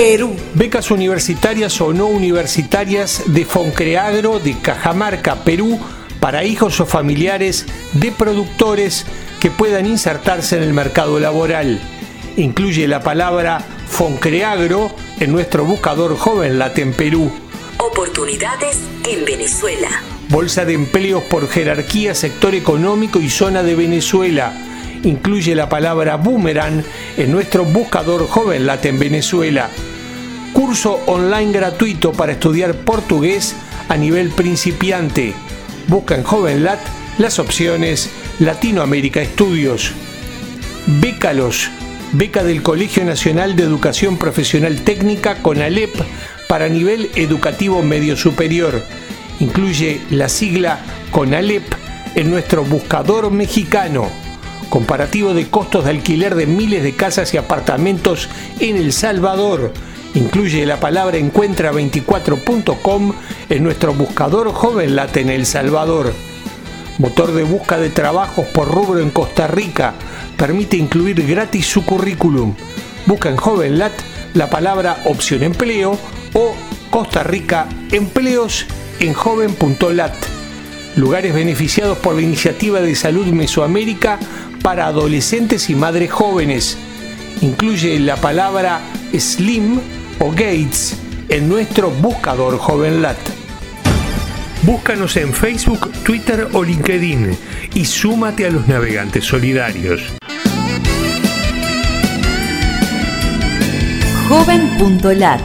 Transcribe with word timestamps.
Perú. 0.00 0.34
Becas 0.54 0.90
universitarias 0.90 1.78
o 1.82 1.92
no 1.92 2.06
universitarias 2.06 3.22
de 3.26 3.44
Foncreagro 3.44 4.38
de 4.38 4.58
Cajamarca, 4.58 5.44
Perú, 5.44 5.78
para 6.20 6.42
hijos 6.42 6.80
o 6.80 6.86
familiares 6.86 7.66
de 7.92 8.10
productores 8.10 9.04
que 9.40 9.50
puedan 9.50 9.84
insertarse 9.84 10.56
en 10.56 10.62
el 10.62 10.72
mercado 10.72 11.20
laboral. 11.20 11.78
Incluye 12.38 12.88
la 12.88 13.02
palabra 13.02 13.62
Foncreagro 13.88 14.90
en 15.18 15.32
nuestro 15.32 15.66
buscador 15.66 16.16
Joven 16.16 16.58
en 16.76 16.94
Perú. 16.94 17.30
Oportunidades 17.76 18.78
en 19.06 19.26
Venezuela. 19.26 19.90
Bolsa 20.30 20.64
de 20.64 20.72
empleos 20.72 21.24
por 21.24 21.46
jerarquía, 21.46 22.14
sector 22.14 22.54
económico 22.54 23.20
y 23.20 23.28
zona 23.28 23.62
de 23.62 23.74
Venezuela. 23.74 24.54
Incluye 25.02 25.54
la 25.54 25.68
palabra 25.68 26.16
boomerang 26.16 26.84
en 27.18 27.32
nuestro 27.32 27.66
buscador 27.66 28.26
Joven 28.26 28.66
en 28.82 28.98
Venezuela. 28.98 29.68
Curso 30.52 31.00
online 31.06 31.52
gratuito 31.52 32.12
para 32.12 32.32
estudiar 32.32 32.74
portugués 32.74 33.54
a 33.88 33.96
nivel 33.96 34.30
principiante. 34.30 35.32
Busca 35.88 36.14
en 36.14 36.24
JovenLat 36.24 36.80
las 37.18 37.38
opciones 37.38 38.10
Latinoamérica 38.38 39.20
Estudios. 39.20 39.92
Bécalos 40.86 41.70
beca 42.12 42.42
del 42.42 42.62
Colegio 42.62 43.04
Nacional 43.04 43.54
de 43.54 43.62
Educación 43.62 44.16
Profesional 44.16 44.80
Técnica 44.80 45.36
con 45.42 45.62
ALEP 45.62 45.94
para 46.48 46.68
nivel 46.68 47.10
educativo 47.14 47.82
medio 47.82 48.16
superior. 48.16 48.82
Incluye 49.38 50.00
la 50.10 50.28
sigla 50.28 50.80
CONALEP 51.12 51.62
en 52.16 52.30
nuestro 52.30 52.64
buscador 52.64 53.30
mexicano. 53.30 54.08
Comparativo 54.68 55.34
de 55.34 55.48
costos 55.48 55.84
de 55.84 55.90
alquiler 55.90 56.34
de 56.34 56.46
miles 56.46 56.82
de 56.82 56.94
casas 56.94 57.32
y 57.34 57.36
apartamentos 57.36 58.28
en 58.58 58.76
El 58.76 58.92
Salvador. 58.92 59.72
Incluye 60.14 60.66
la 60.66 60.80
palabra 60.80 61.18
encuentra24.com 61.18 63.12
en 63.48 63.62
nuestro 63.62 63.94
buscador 63.94 64.52
JovenLat 64.52 65.16
en 65.18 65.30
El 65.30 65.46
Salvador. 65.46 66.12
Motor 66.98 67.32
de 67.32 67.44
busca 67.44 67.78
de 67.78 67.90
trabajos 67.90 68.46
por 68.46 68.68
rubro 68.68 69.00
en 69.00 69.10
Costa 69.10 69.46
Rica 69.46 69.94
permite 70.36 70.76
incluir 70.76 71.24
gratis 71.26 71.66
su 71.66 71.84
currículum. 71.84 72.54
Busca 73.06 73.28
en 73.28 73.36
JovenLat 73.36 73.92
la 74.34 74.50
palabra 74.50 75.00
opción 75.04 75.44
empleo 75.44 75.96
o 76.34 76.56
Costa 76.90 77.22
Rica 77.22 77.68
empleos 77.92 78.66
en 78.98 79.12
joven.lat. 79.12 80.14
Lugares 80.96 81.32
beneficiados 81.32 81.98
por 81.98 82.16
la 82.16 82.22
iniciativa 82.22 82.80
de 82.80 82.96
salud 82.96 83.26
Mesoamérica 83.26 84.18
para 84.60 84.86
adolescentes 84.86 85.70
y 85.70 85.76
madres 85.76 86.10
jóvenes. 86.10 86.76
Incluye 87.42 88.00
la 88.00 88.16
palabra 88.16 88.80
Slim 89.16 89.99
o 90.20 90.30
Gates 90.30 90.96
en 91.28 91.48
nuestro 91.48 91.90
buscador 91.90 92.58
JovenLat. 92.58 93.18
Búscanos 94.62 95.16
en 95.16 95.32
Facebook, 95.32 95.90
Twitter 96.04 96.48
o 96.52 96.62
LinkedIn 96.62 97.36
y 97.74 97.84
súmate 97.84 98.46
a 98.46 98.50
los 98.50 98.68
navegantes 98.68 99.24
solidarios. 99.24 100.02
joven.lat. 104.28 105.40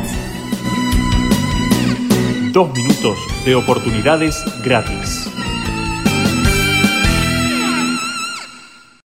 Dos 2.52 2.72
minutos 2.74 3.18
de 3.44 3.56
oportunidades 3.56 4.44
gratis. 4.64 5.28